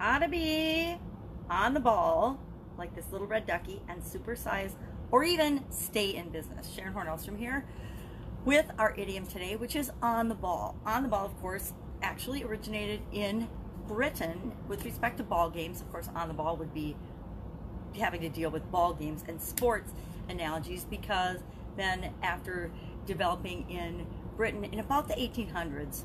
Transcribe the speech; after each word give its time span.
how 0.00 0.18
to 0.18 0.28
be 0.28 0.96
on 1.50 1.74
the 1.74 1.80
ball 1.80 2.40
like 2.78 2.94
this 2.94 3.04
little 3.12 3.26
red 3.26 3.46
ducky 3.46 3.82
and 3.86 4.02
supersize 4.02 4.72
or 5.10 5.22
even 5.24 5.62
stay 5.68 6.14
in 6.14 6.30
business. 6.30 6.72
Sharon 6.74 6.94
Hornellstrom 6.94 7.38
here 7.38 7.66
with 8.46 8.70
our 8.78 8.94
idiom 8.96 9.26
today, 9.26 9.56
which 9.56 9.76
is 9.76 9.92
on 10.00 10.30
the 10.30 10.34
ball. 10.34 10.74
On 10.86 11.02
the 11.02 11.08
ball, 11.10 11.26
of 11.26 11.38
course, 11.42 11.74
actually 12.02 12.42
originated 12.42 13.02
in 13.12 13.46
Britain 13.86 14.52
with 14.68 14.86
respect 14.86 15.18
to 15.18 15.22
ball 15.22 15.50
games. 15.50 15.82
Of 15.82 15.92
course, 15.92 16.08
on 16.14 16.28
the 16.28 16.34
ball 16.34 16.56
would 16.56 16.72
be 16.72 16.96
having 17.98 18.22
to 18.22 18.30
deal 18.30 18.48
with 18.48 18.70
ball 18.70 18.94
games 18.94 19.22
and 19.28 19.38
sports 19.38 19.92
analogies 20.30 20.86
because 20.88 21.40
then 21.76 22.14
after 22.22 22.70
developing 23.04 23.68
in 23.70 24.06
Britain 24.38 24.64
in 24.64 24.78
about 24.78 25.08
the 25.08 25.14
1800s, 25.14 26.04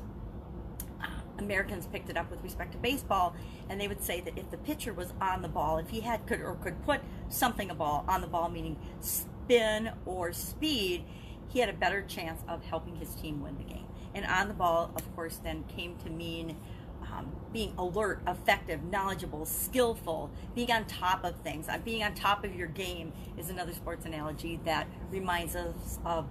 Americans 1.38 1.86
picked 1.86 2.10
it 2.10 2.16
up 2.16 2.30
with 2.30 2.42
respect 2.42 2.72
to 2.72 2.78
baseball, 2.78 3.34
and 3.68 3.80
they 3.80 3.88
would 3.88 4.02
say 4.02 4.20
that 4.20 4.38
if 4.38 4.50
the 4.50 4.58
pitcher 4.58 4.92
was 4.92 5.12
on 5.20 5.42
the 5.42 5.48
ball, 5.48 5.78
if 5.78 5.90
he 5.90 6.00
had 6.00 6.26
could 6.26 6.40
or 6.40 6.54
could 6.56 6.82
put 6.84 7.00
something 7.28 7.70
a 7.70 7.74
ball 7.74 8.04
on 8.08 8.20
the 8.20 8.26
ball, 8.26 8.48
meaning 8.48 8.76
spin 9.00 9.90
or 10.04 10.32
speed, 10.32 11.04
he 11.48 11.60
had 11.60 11.68
a 11.68 11.72
better 11.72 12.02
chance 12.02 12.42
of 12.48 12.64
helping 12.64 12.96
his 12.96 13.14
team 13.14 13.42
win 13.42 13.56
the 13.56 13.64
game. 13.64 13.86
And 14.14 14.24
on 14.24 14.48
the 14.48 14.54
ball, 14.54 14.90
of 14.96 15.14
course, 15.14 15.38
then 15.42 15.64
came 15.64 15.96
to 16.04 16.10
mean 16.10 16.56
um, 17.02 17.30
being 17.52 17.72
alert, 17.78 18.20
effective, 18.26 18.82
knowledgeable, 18.84 19.44
skillful, 19.46 20.30
being 20.54 20.70
on 20.72 20.86
top 20.86 21.24
of 21.24 21.36
things. 21.40 21.68
Uh, 21.68 21.78
being 21.78 22.02
on 22.02 22.14
top 22.14 22.44
of 22.44 22.54
your 22.54 22.66
game 22.66 23.12
is 23.38 23.50
another 23.50 23.72
sports 23.72 24.06
analogy 24.06 24.60
that 24.64 24.88
reminds 25.10 25.54
us 25.54 25.98
of, 26.04 26.26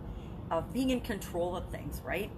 of 0.51 0.73
being 0.73 0.89
in 0.89 1.01
control 1.01 1.55
of 1.55 1.69
things, 1.69 2.01
right? 2.03 2.29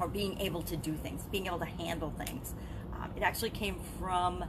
Or 0.00 0.08
being 0.08 0.38
able 0.40 0.62
to 0.62 0.76
do 0.76 0.94
things, 0.94 1.22
being 1.30 1.46
able 1.46 1.60
to 1.60 1.64
handle 1.64 2.10
things. 2.10 2.54
Um, 2.92 3.10
it 3.16 3.22
actually 3.22 3.50
came 3.50 3.78
from 3.98 4.44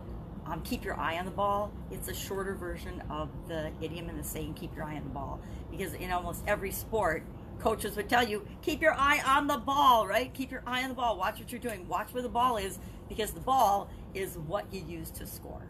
um, 0.46 0.62
keep 0.62 0.84
your 0.84 1.00
eye 1.00 1.18
on 1.18 1.26
the 1.26 1.32
ball. 1.32 1.72
It's 1.92 2.08
a 2.08 2.14
shorter 2.14 2.56
version 2.56 3.02
of 3.10 3.30
the 3.48 3.72
idiom 3.82 4.10
and 4.10 4.20
the 4.20 4.24
saying, 4.24 4.54
keep 4.54 4.76
your 4.76 4.86
eye 4.86 4.96
on 4.96 5.04
the 5.04 5.10
ball. 5.10 5.40
Because 5.72 5.94
in 5.94 6.12
almost 6.12 6.44
every 6.48 6.72
sport, 6.72 7.24
coaches 7.60 7.96
would 7.96 8.10
tell 8.10 8.28
you, 8.28 8.46
keep 8.62 8.82
your 8.82 8.94
eye 8.94 9.22
on 9.26 9.48
the 9.48 9.58
ball, 9.58 10.08
right? 10.08 10.34
Keep 10.34 10.52
your 10.52 10.64
eye 10.68 10.84
on 10.84 10.90
the 10.90 10.96
ball. 10.96 11.18
Watch 11.18 11.40
what 11.40 11.52
you're 11.52 11.62
doing. 11.62 11.88
Watch 11.88 12.14
where 12.14 12.24
the 12.24 12.30
ball 12.30 12.58
is 12.58 12.80
because 13.10 13.32
the 13.32 13.40
ball 13.40 13.90
is 14.14 14.38
what 14.38 14.72
you 14.72 14.84
use 14.88 15.10
to 15.12 15.26
score. 15.26 15.64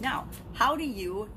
Now, 0.00 0.28
how 0.54 0.76
do 0.76 0.84
you 0.84 1.28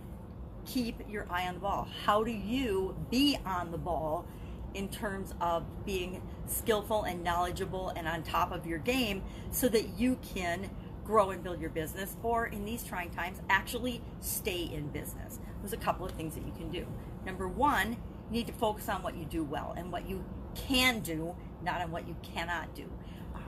keep 0.66 1.02
your 1.09 1.27
eye 1.30 1.48
on 1.48 1.55
the 1.55 1.59
ball? 1.59 1.88
How 2.05 2.23
do 2.23 2.31
you 2.31 2.95
be 3.11 3.38
on 3.45 3.72
the 3.72 3.77
ball 3.77 4.25
in 4.74 4.90
terms 4.90 5.34
of 5.42 5.64
being 5.86 6.22
skillful 6.48 7.04
and 7.04 7.24
knowledgeable 7.24 7.90
and 7.96 8.08
on 8.08 8.24
top 8.24 8.52
of 8.52 8.66
your 8.66 8.80
game 8.80 9.24
so 9.52 9.68
that 9.70 9.98
you 9.98 10.18
can 10.34 10.70
grow 11.04 11.32
and 11.32 11.44
build 11.44 11.60
your 11.60 11.70
business 11.70 12.16
or 12.24 12.48
in 12.48 12.66
these 12.66 12.84
trying 12.84 13.10
times 13.10 13.40
actually 13.50 14.02
stay 14.22 14.64
in 14.74 14.88
business? 14.88 15.40
There's 15.62 15.74
a 15.74 15.78
couple 15.78 16.06
of 16.06 16.12
things 16.14 16.36
that 16.36 16.46
you 16.46 16.54
can 16.54 16.70
do. 16.70 16.86
Number 17.26 17.48
one, 17.48 17.92
you 17.92 17.98
need 18.32 18.48
to 18.48 18.54
focus 18.54 18.90
on 18.90 19.04
what 19.04 19.16
you 19.16 19.26
do 19.26 19.44
well 19.44 19.74
and 19.78 19.92
what 19.92 20.08
you 20.08 20.24
can 20.56 21.00
do, 21.00 21.36
not 21.64 21.82
on 21.82 21.92
what 21.92 22.08
you 22.08 22.16
cannot 22.22 22.74
do 22.76 22.90
uh, 23.36 23.40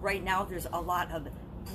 right 0.00 0.22
now 0.22 0.44
there's 0.44 0.66
a 0.72 0.80
lot 0.80 1.10
of 1.12 1.28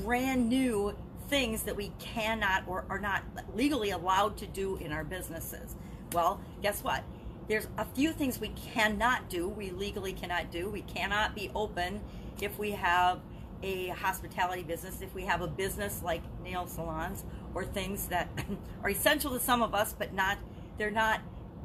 brand 0.03 0.49
new 0.49 0.95
things 1.29 1.63
that 1.63 1.75
we 1.75 1.91
cannot 1.99 2.63
or 2.67 2.85
are 2.89 2.99
not 2.99 3.23
legally 3.53 3.91
allowed 3.91 4.37
to 4.37 4.47
do 4.47 4.77
in 4.77 4.91
our 4.91 5.03
businesses. 5.03 5.75
Well, 6.13 6.39
guess 6.61 6.83
what? 6.83 7.03
There's 7.47 7.67
a 7.77 7.85
few 7.85 8.11
things 8.11 8.39
we 8.39 8.49
cannot 8.49 9.29
do, 9.29 9.47
we 9.47 9.71
legally 9.71 10.13
cannot 10.13 10.51
do. 10.51 10.69
We 10.69 10.81
cannot 10.81 11.35
be 11.35 11.49
open 11.55 12.01
if 12.41 12.59
we 12.59 12.71
have 12.71 13.19
a 13.63 13.87
hospitality 13.89 14.63
business, 14.63 15.01
if 15.01 15.13
we 15.15 15.23
have 15.23 15.41
a 15.41 15.47
business 15.47 16.01
like 16.03 16.21
nail 16.43 16.67
salons 16.67 17.23
or 17.55 17.65
things 17.65 18.07
that 18.07 18.29
are 18.83 18.89
essential 18.89 19.31
to 19.31 19.39
some 19.39 19.61
of 19.61 19.73
us, 19.73 19.95
but 19.97 20.13
not, 20.13 20.37
they're 20.77 20.91
not, 20.91 21.21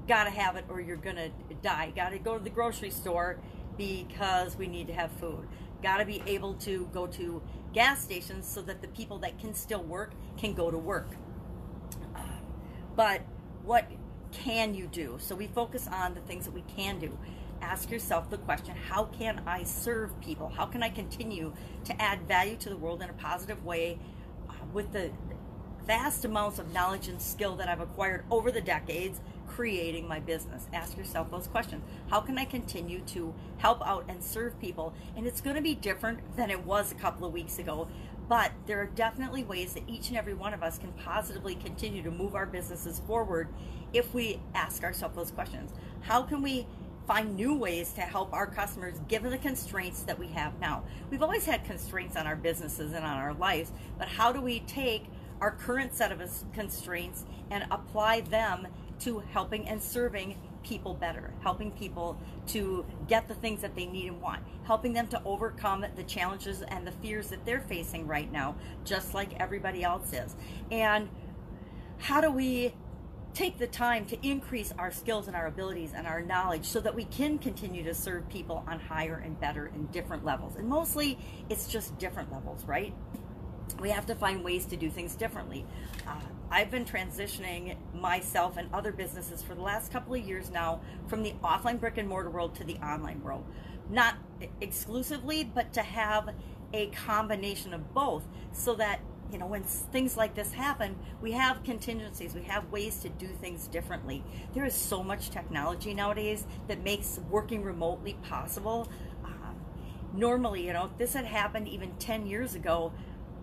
gotta 0.08 0.30
have 0.30 0.56
it 0.56 0.64
or 0.68 0.80
you're 0.80 0.96
gonna 0.96 1.30
die. 1.62 1.92
Gotta 1.94 2.18
go 2.18 2.38
to 2.38 2.42
the 2.42 2.50
grocery 2.50 2.90
store 2.90 3.38
because 3.76 4.56
we 4.56 4.66
need 4.66 4.86
to 4.86 4.92
have 4.92 5.10
food 5.12 5.46
got 5.82 5.98
to 5.98 6.04
be 6.04 6.22
able 6.26 6.54
to 6.54 6.88
go 6.92 7.06
to 7.08 7.42
gas 7.74 8.02
stations 8.02 8.46
so 8.46 8.62
that 8.62 8.80
the 8.80 8.88
people 8.88 9.18
that 9.18 9.38
can 9.38 9.52
still 9.52 9.82
work 9.82 10.12
can 10.38 10.54
go 10.54 10.70
to 10.70 10.78
work. 10.78 11.08
Um, 12.14 12.40
but 12.94 13.22
what 13.64 13.90
can 14.32 14.74
you 14.74 14.86
do? 14.86 15.16
So 15.20 15.34
we 15.34 15.46
focus 15.46 15.88
on 15.90 16.14
the 16.14 16.20
things 16.20 16.44
that 16.44 16.54
we 16.54 16.64
can 16.76 16.98
do. 16.98 17.16
Ask 17.60 17.90
yourself 17.90 18.28
the 18.28 18.38
question 18.38 18.74
how 18.74 19.04
can 19.04 19.42
I 19.46 19.62
serve 19.62 20.18
people? 20.20 20.48
How 20.48 20.66
can 20.66 20.82
I 20.82 20.88
continue 20.88 21.52
to 21.84 22.02
add 22.02 22.26
value 22.26 22.56
to 22.56 22.68
the 22.68 22.76
world 22.76 23.02
in 23.02 23.10
a 23.10 23.14
positive 23.14 23.64
way 23.64 23.98
uh, 24.48 24.54
with 24.72 24.92
the 24.92 25.10
vast 25.86 26.24
amounts 26.24 26.58
of 26.58 26.72
knowledge 26.72 27.08
and 27.08 27.20
skill 27.20 27.56
that 27.56 27.68
I've 27.68 27.80
acquired 27.80 28.24
over 28.30 28.50
the 28.50 28.60
decades 28.60 29.20
creating 29.46 30.08
my 30.08 30.18
business? 30.18 30.66
Ask 30.72 30.96
yourself 30.96 31.30
those 31.30 31.46
questions. 31.46 31.84
How 32.08 32.20
can 32.20 32.38
I 32.38 32.44
continue 32.44 33.00
to 33.08 33.34
help 33.58 33.86
out 33.86 34.04
and 34.08 34.22
serve 34.22 34.58
people? 34.60 34.92
And 35.16 35.26
it's 35.26 35.40
going 35.40 35.56
to 35.56 35.62
be 35.62 35.74
different 35.74 36.36
than 36.36 36.50
it 36.50 36.64
was 36.64 36.90
a 36.90 36.96
couple 36.96 37.26
of 37.26 37.32
weeks 37.32 37.58
ago, 37.58 37.86
but 38.32 38.50
there 38.64 38.80
are 38.80 38.86
definitely 38.86 39.44
ways 39.44 39.74
that 39.74 39.82
each 39.86 40.08
and 40.08 40.16
every 40.16 40.32
one 40.32 40.54
of 40.54 40.62
us 40.62 40.78
can 40.78 40.90
positively 40.92 41.54
continue 41.54 42.02
to 42.02 42.10
move 42.10 42.34
our 42.34 42.46
businesses 42.46 42.98
forward 43.06 43.46
if 43.92 44.14
we 44.14 44.40
ask 44.54 44.82
ourselves 44.82 45.14
those 45.14 45.30
questions. 45.30 45.70
How 46.00 46.22
can 46.22 46.40
we 46.40 46.66
find 47.06 47.36
new 47.36 47.54
ways 47.54 47.92
to 47.92 48.00
help 48.00 48.32
our 48.32 48.46
customers 48.46 48.94
given 49.06 49.30
the 49.30 49.36
constraints 49.36 50.04
that 50.04 50.18
we 50.18 50.28
have 50.28 50.58
now? 50.60 50.82
We've 51.10 51.22
always 51.22 51.44
had 51.44 51.66
constraints 51.66 52.16
on 52.16 52.26
our 52.26 52.34
businesses 52.34 52.94
and 52.94 53.04
on 53.04 53.18
our 53.18 53.34
lives, 53.34 53.70
but 53.98 54.08
how 54.08 54.32
do 54.32 54.40
we 54.40 54.60
take 54.60 55.04
our 55.42 55.50
current 55.50 55.94
set 55.94 56.10
of 56.10 56.22
constraints 56.54 57.26
and 57.50 57.66
apply 57.70 58.22
them 58.22 58.66
to 59.00 59.18
helping 59.18 59.68
and 59.68 59.82
serving 59.82 60.38
people 60.62 60.94
better, 60.94 61.32
helping 61.40 61.70
people 61.72 62.18
to 62.48 62.84
get 63.08 63.28
the 63.28 63.34
things 63.34 63.62
that 63.62 63.74
they 63.74 63.86
need 63.86 64.08
and 64.08 64.20
want, 64.20 64.42
helping 64.64 64.92
them 64.92 65.06
to 65.08 65.22
overcome 65.24 65.84
the 65.96 66.02
challenges 66.04 66.62
and 66.62 66.86
the 66.86 66.92
fears 66.92 67.28
that 67.28 67.44
they're 67.44 67.60
facing 67.60 68.06
right 68.06 68.30
now, 68.30 68.54
just 68.84 69.14
like 69.14 69.38
everybody 69.40 69.82
else 69.82 70.12
is. 70.12 70.34
And 70.70 71.08
how 71.98 72.20
do 72.20 72.30
we 72.30 72.74
take 73.34 73.58
the 73.58 73.66
time 73.66 74.04
to 74.04 74.26
increase 74.26 74.72
our 74.78 74.90
skills 74.90 75.26
and 75.26 75.34
our 75.34 75.46
abilities 75.46 75.92
and 75.94 76.06
our 76.06 76.20
knowledge 76.20 76.66
so 76.66 76.80
that 76.80 76.94
we 76.94 77.04
can 77.04 77.38
continue 77.38 77.82
to 77.82 77.94
serve 77.94 78.28
people 78.28 78.62
on 78.66 78.78
higher 78.78 79.22
and 79.24 79.40
better 79.40 79.66
and 79.74 79.90
different 79.92 80.24
levels? 80.24 80.56
And 80.56 80.68
mostly 80.68 81.18
it's 81.48 81.66
just 81.66 81.96
different 81.98 82.30
levels, 82.32 82.64
right? 82.64 82.94
We 83.82 83.90
have 83.90 84.06
to 84.06 84.14
find 84.14 84.44
ways 84.44 84.64
to 84.66 84.76
do 84.76 84.88
things 84.88 85.16
differently. 85.16 85.66
Uh, 86.06 86.14
I've 86.50 86.70
been 86.70 86.84
transitioning 86.84 87.76
myself 87.92 88.56
and 88.56 88.72
other 88.72 88.92
businesses 88.92 89.42
for 89.42 89.54
the 89.54 89.60
last 89.60 89.92
couple 89.92 90.14
of 90.14 90.20
years 90.20 90.50
now 90.50 90.80
from 91.08 91.22
the 91.22 91.34
offline 91.42 91.80
brick 91.80 91.98
and 91.98 92.08
mortar 92.08 92.30
world 92.30 92.54
to 92.56 92.64
the 92.64 92.76
online 92.76 93.20
world. 93.22 93.44
Not 93.90 94.14
exclusively, 94.60 95.44
but 95.44 95.72
to 95.72 95.82
have 95.82 96.30
a 96.72 96.86
combination 96.88 97.74
of 97.74 97.92
both 97.92 98.24
so 98.52 98.74
that 98.76 99.00
you 99.32 99.38
know 99.38 99.46
when 99.46 99.62
things 99.62 100.16
like 100.16 100.34
this 100.34 100.52
happen 100.52 100.94
we 101.22 101.32
have 101.32 101.62
contingencies 101.64 102.34
we 102.34 102.42
have 102.42 102.70
ways 102.70 102.98
to 103.00 103.08
do 103.08 103.26
things 103.26 103.66
differently 103.66 104.22
there 104.52 104.64
is 104.64 104.74
so 104.74 105.02
much 105.02 105.30
technology 105.30 105.94
nowadays 105.94 106.46
that 106.68 106.82
makes 106.82 107.18
working 107.30 107.62
remotely 107.62 108.14
possible 108.28 108.88
um, 109.24 109.56
normally 110.12 110.66
you 110.66 110.72
know 110.72 110.84
if 110.84 110.98
this 110.98 111.14
had 111.14 111.24
happened 111.24 111.66
even 111.66 111.90
10 111.98 112.26
years 112.26 112.54
ago 112.54 112.92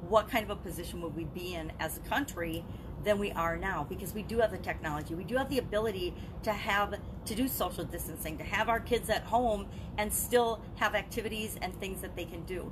what 0.07 0.29
kind 0.29 0.43
of 0.43 0.49
a 0.49 0.55
position 0.55 1.01
would 1.01 1.15
we 1.15 1.25
be 1.25 1.53
in 1.55 1.71
as 1.79 1.97
a 1.97 2.01
country 2.01 2.63
than 3.03 3.19
we 3.19 3.31
are 3.31 3.57
now? 3.57 3.85
Because 3.87 4.13
we 4.13 4.23
do 4.23 4.39
have 4.39 4.51
the 4.51 4.57
technology. 4.57 5.15
We 5.15 5.23
do 5.23 5.37
have 5.37 5.49
the 5.49 5.57
ability 5.57 6.13
to 6.43 6.53
have 6.53 6.95
to 7.25 7.35
do 7.35 7.47
social 7.47 7.83
distancing 7.83 8.37
to 8.37 8.43
have 8.43 8.69
our 8.69 8.79
kids 8.79 9.09
at 9.09 9.23
home 9.23 9.67
and 9.97 10.11
still 10.11 10.61
have 10.75 10.95
activities 10.95 11.57
and 11.61 11.77
things 11.79 12.01
that 12.01 12.15
they 12.15 12.25
can 12.25 12.43
do. 12.43 12.71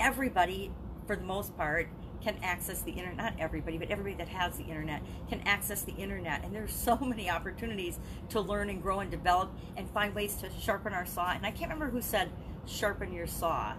Everybody 0.00 0.72
for 1.06 1.16
the 1.16 1.24
most 1.24 1.56
part 1.56 1.88
can 2.22 2.36
access 2.42 2.80
the 2.80 2.90
internet 2.90 3.16
not 3.18 3.34
everybody 3.38 3.76
but 3.76 3.90
everybody 3.90 4.14
that 4.14 4.28
has 4.28 4.56
the 4.56 4.64
internet 4.64 5.02
can 5.28 5.40
access 5.42 5.82
the 5.82 5.92
internet. 5.92 6.42
And 6.42 6.54
there's 6.54 6.72
so 6.72 6.96
many 7.00 7.28
opportunities 7.30 7.98
to 8.30 8.40
learn 8.40 8.70
and 8.70 8.82
grow 8.82 9.00
and 9.00 9.10
develop 9.10 9.54
and 9.76 9.88
find 9.90 10.14
ways 10.14 10.36
to 10.36 10.48
sharpen 10.60 10.92
our 10.92 11.06
saw. 11.06 11.32
And 11.32 11.44
i 11.44 11.50
can't 11.50 11.70
remember 11.70 11.90
who 11.90 12.00
said 12.00 12.30
sharpen 12.66 13.12
your 13.12 13.26
saw 13.26 13.74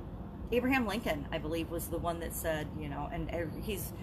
Abraham 0.51 0.87
Lincoln, 0.87 1.27
I 1.31 1.37
believe, 1.37 1.69
was 1.69 1.87
the 1.87 1.97
one 1.97 2.19
that 2.19 2.33
said, 2.33 2.67
you 2.79 2.89
know, 2.89 3.09
and 3.11 3.29
he's 3.63 3.93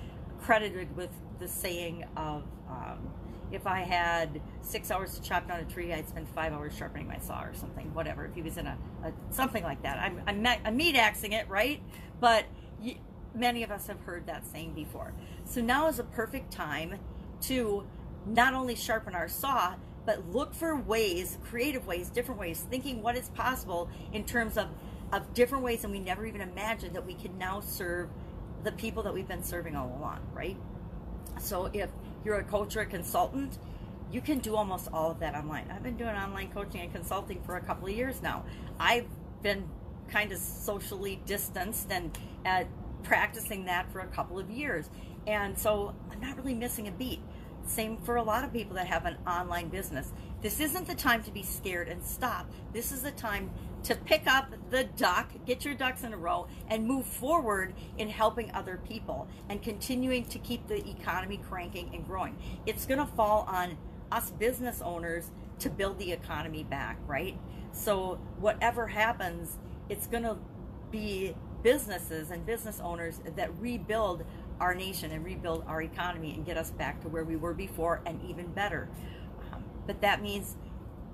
credited 0.41 0.94
with 0.97 1.11
the 1.39 1.49
saying 1.49 2.05
of, 2.17 2.43
um, 2.69 3.09
if 3.53 3.67
I 3.67 3.81
had 3.81 4.41
six 4.61 4.91
hours 4.91 5.15
to 5.15 5.23
chop 5.23 5.47
down 5.47 5.61
a 5.61 5.65
tree, 5.65 5.93
I'd 5.93 6.09
spend 6.09 6.29
five 6.29 6.53
hours 6.53 6.75
sharpening 6.77 7.06
my 7.06 7.19
saw 7.19 7.43
or 7.43 7.55
something, 7.55 7.93
whatever. 7.94 8.25
If 8.25 8.35
he 8.35 8.43
was 8.43 8.56
in 8.56 8.67
a, 8.67 8.77
a 9.05 9.12
something 9.31 9.62
like 9.62 9.83
that, 9.83 9.99
I'm, 9.99 10.23
I'm, 10.27 10.44
I'm 10.65 10.77
meat 10.77 10.97
axing 10.97 11.33
it, 11.33 11.49
right? 11.49 11.81
But 12.19 12.47
many 13.35 13.62
of 13.62 13.71
us 13.71 13.87
have 13.87 14.00
heard 14.00 14.27
that 14.27 14.47
saying 14.47 14.73
before. 14.75 15.12
So 15.44 15.61
now 15.61 15.87
is 15.89 15.99
a 15.99 16.05
perfect 16.05 16.50
time 16.50 16.99
to 17.43 17.85
not 18.27 18.55
only 18.55 18.75
sharpen 18.75 19.15
our 19.15 19.29
saw, 19.29 19.75
but 20.05 20.29
look 20.31 20.55
for 20.55 20.75
ways, 20.77 21.39
creative 21.44 21.87
ways, 21.87 22.09
different 22.09 22.41
ways, 22.41 22.67
thinking 22.71 23.03
what 23.03 23.17
is 23.17 23.29
possible 23.31 23.89
in 24.12 24.25
terms 24.25 24.56
of 24.56 24.69
of 25.12 25.35
different 25.35 25.62
ways 25.62 25.82
than 25.82 25.91
we 25.91 26.00
never 26.00 26.25
even 26.26 26.41
imagined 26.41 26.94
that 26.97 27.06
we 27.06 27.14
can 27.14 27.37
now 27.38 27.61
serve 27.61 28.09
the 28.64 28.73
people 28.73 29.03
that 29.03 29.12
we've 29.12 29.29
been 29.29 29.43
serving 29.43 29.76
all 29.76 29.94
along, 29.99 30.20
right? 30.32 30.56
So 31.41 31.70
if 31.73 31.91
you're 32.25 32.38
a 32.38 32.44
coach 32.44 32.76
or 32.76 32.81
a 32.81 32.87
consultant, 32.87 33.59
you 34.11 34.20
can 34.20 34.38
do 34.38 34.56
almost 34.56 34.88
all 34.93 35.11
of 35.11 35.20
that 35.20 35.35
online. 35.35 35.70
I've 35.70 35.82
been 35.82 35.97
doing 35.97 36.14
online 36.14 36.50
coaching 36.50 36.81
and 36.81 36.93
consulting 36.93 37.43
for 37.43 37.56
a 37.56 37.61
couple 37.61 37.88
of 37.88 37.94
years 37.94 38.23
now. 38.23 38.44
I've 38.79 39.06
been 39.43 39.69
kind 40.09 40.32
of 40.32 40.38
socially 40.38 41.20
distanced 41.26 41.91
and 41.91 42.17
uh, 42.44 42.65
practicing 43.03 43.65
that 43.67 43.91
for 43.93 44.00
a 44.00 44.06
couple 44.06 44.38
of 44.38 44.50
years. 44.50 44.88
And 45.26 45.58
so 45.58 45.94
I'm 46.11 46.20
not 46.20 46.37
really 46.37 46.55
missing 46.55 46.88
a 46.88 46.91
beat. 46.91 47.20
Same 47.67 47.97
for 47.99 48.17
a 48.17 48.23
lot 48.23 48.44
of 48.44 48.53
people 48.53 48.75
that 48.76 48.87
have 48.87 49.06
an 49.06 49.17
online 49.26 49.69
business. 49.69 50.12
This 50.43 50.59
isn't 50.59 50.89
the 50.89 50.94
time 50.97 51.23
to 51.23 51.31
be 51.31 51.44
scared 51.44 51.89
and 51.89 52.03
stop. 52.03 52.50
This 52.73 52.91
is 52.91 53.03
the 53.03 53.12
time 53.12 53.53
to 53.85 53.94
pick 53.94 54.27
up 54.27 54.53
the 54.71 54.85
duck, 54.85 55.31
get 55.47 55.65
your 55.65 55.75
ducks 55.75 56.03
in 56.03 56.12
a 56.12 56.17
row, 56.17 56.49
and 56.69 56.85
move 56.85 57.06
forward 57.06 57.75
in 57.97 58.09
helping 58.09 58.50
other 58.50 58.81
people 58.89 59.29
and 59.49 59.62
continuing 59.62 60.25
to 60.27 60.41
keep 60.41 60.67
the 60.67 60.85
economy 60.89 61.41
cranking 61.49 61.91
and 61.94 62.05
growing. 62.05 62.37
It's 62.67 62.87
going 62.87 62.99
to 62.99 63.06
fall 63.06 63.44
on 63.49 63.79
us 64.11 64.33
business 64.33 64.83
owners 64.83 65.31
to 65.61 65.71
build 65.71 66.00
the 66.00 66.11
economy 66.11 66.65
back, 66.65 66.99
right? 67.06 67.39
So, 67.71 68.19
whatever 68.39 68.89
happens, 68.89 69.59
it's 69.89 70.09
going 70.09 70.25
to 70.25 70.37
be 70.91 71.37
businesses 71.62 72.33
and 72.33 72.44
business 72.44 72.81
owners 72.81 73.21
that 73.37 73.56
rebuild 73.61 74.25
our 74.61 74.75
nation 74.75 75.12
and 75.12 75.25
rebuild 75.25 75.65
our 75.67 75.83
economy 75.83 76.35
and 76.35 76.44
get 76.44 76.56
us 76.56 76.71
back 76.71 77.00
to 77.03 77.09
where 77.09 77.25
we 77.25 77.37
were 77.37 77.55
before 77.55 78.00
and 78.06 78.21
even 78.29 78.47
better. 78.49 78.89
But 79.87 80.00
that 80.00 80.23
means 80.23 80.56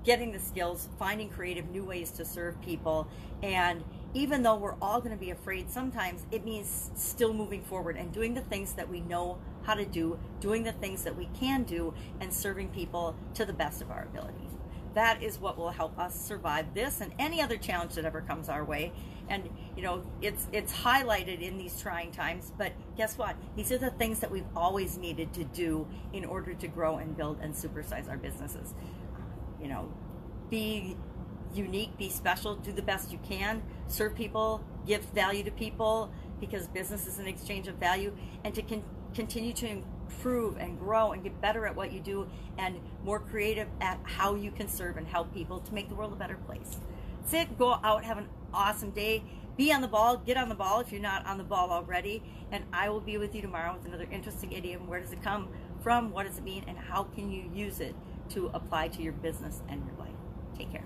getting 0.03 0.31
the 0.31 0.39
skills, 0.39 0.87
finding 0.97 1.29
creative 1.29 1.69
new 1.69 1.83
ways 1.83 2.11
to 2.11 2.25
serve 2.25 2.61
people, 2.61 3.07
and 3.43 3.83
even 4.13 4.41
though 4.41 4.55
we're 4.55 4.75
all 4.81 4.99
going 4.99 5.11
to 5.11 5.19
be 5.19 5.29
afraid 5.29 5.69
sometimes, 5.69 6.25
it 6.31 6.43
means 6.43 6.89
still 6.95 7.33
moving 7.33 7.61
forward 7.61 7.95
and 7.95 8.11
doing 8.11 8.33
the 8.33 8.41
things 8.41 8.73
that 8.73 8.89
we 8.89 9.01
know 9.01 9.37
how 9.63 9.75
to 9.75 9.85
do, 9.85 10.17
doing 10.39 10.63
the 10.63 10.71
things 10.71 11.03
that 11.03 11.15
we 11.15 11.29
can 11.39 11.63
do, 11.63 11.93
and 12.19 12.33
serving 12.33 12.69
people 12.69 13.15
to 13.35 13.45
the 13.45 13.53
best 13.53 13.81
of 13.81 13.91
our 13.91 14.03
ability. 14.03 14.49
That 14.95 15.21
is 15.21 15.39
what 15.39 15.57
will 15.57 15.69
help 15.69 15.99
us 15.99 16.19
survive 16.19 16.73
this 16.73 17.01
and 17.01 17.13
any 17.19 17.41
other 17.41 17.57
challenge 17.57 17.93
that 17.93 18.05
ever 18.05 18.21
comes 18.21 18.49
our 18.49 18.63
way. 18.63 18.91
And 19.29 19.49
you 19.75 19.83
know, 19.83 20.03
it's 20.21 20.47
it's 20.51 20.73
highlighted 20.73 21.41
in 21.41 21.57
these 21.57 21.79
trying 21.79 22.11
times, 22.11 22.51
but 22.57 22.73
guess 22.97 23.17
what? 23.17 23.35
These 23.55 23.71
are 23.71 23.77
the 23.77 23.91
things 23.91 24.19
that 24.19 24.31
we've 24.31 24.47
always 24.55 24.97
needed 24.97 25.33
to 25.33 25.43
do 25.43 25.87
in 26.13 26.25
order 26.25 26.53
to 26.53 26.67
grow 26.67 26.97
and 26.97 27.15
build 27.15 27.39
and 27.41 27.53
supersize 27.53 28.09
our 28.09 28.17
businesses. 28.17 28.73
You 29.61 29.67
know, 29.67 29.93
be 30.49 30.97
unique, 31.53 31.97
be 31.97 32.09
special, 32.09 32.55
do 32.55 32.71
the 32.71 32.81
best 32.81 33.11
you 33.11 33.19
can, 33.27 33.61
serve 33.87 34.15
people, 34.15 34.63
give 34.85 35.03
value 35.05 35.43
to 35.43 35.51
people 35.51 36.11
because 36.39 36.67
business 36.67 37.05
is 37.07 37.19
an 37.19 37.27
exchange 37.27 37.67
of 37.67 37.75
value, 37.75 38.15
and 38.43 38.53
to 38.55 38.61
con- 38.61 38.83
continue 39.13 39.53
to 39.53 39.67
improve 39.67 40.57
and 40.57 40.79
grow 40.79 41.11
and 41.11 41.23
get 41.23 41.39
better 41.41 41.65
at 41.65 41.75
what 41.75 41.91
you 41.91 41.99
do 41.99 42.27
and 42.57 42.79
more 43.03 43.19
creative 43.19 43.67
at 43.81 43.99
how 44.03 44.35
you 44.35 44.51
can 44.51 44.67
serve 44.67 44.97
and 44.97 45.07
help 45.07 45.33
people 45.33 45.59
to 45.59 45.73
make 45.73 45.89
the 45.89 45.95
world 45.95 46.13
a 46.13 46.15
better 46.15 46.37
place. 46.47 46.77
Sit, 47.29 47.59
go 47.59 47.79
out, 47.83 48.03
have 48.05 48.17
an 48.17 48.27
awesome 48.51 48.89
day. 48.89 49.23
Be 49.55 49.71
on 49.71 49.81
the 49.81 49.87
ball, 49.87 50.17
get 50.17 50.35
on 50.35 50.49
the 50.49 50.55
ball 50.55 50.79
if 50.79 50.91
you're 50.91 50.99
not 50.99 51.27
on 51.27 51.37
the 51.37 51.43
ball 51.43 51.69
already, 51.69 52.23
and 52.51 52.63
I 52.73 52.89
will 52.89 53.01
be 53.01 53.19
with 53.19 53.35
you 53.35 53.41
tomorrow 53.43 53.75
with 53.75 53.85
another 53.85 54.07
interesting 54.09 54.51
idiom. 54.51 54.87
Where 54.87 54.99
does 54.99 55.11
it 55.11 55.21
come 55.21 55.49
from? 55.81 56.11
What 56.11 56.25
does 56.25 56.39
it 56.39 56.43
mean? 56.43 56.63
And 56.67 56.75
how 56.75 57.03
can 57.03 57.29
you 57.29 57.47
use 57.53 57.81
it 57.81 57.93
to 58.29 58.49
apply 58.55 58.87
to 58.87 59.03
your 59.03 59.13
business 59.13 59.61
and 59.69 59.85
your 59.85 59.95
life? 59.99 60.15
Take 60.57 60.71
care. 60.71 60.85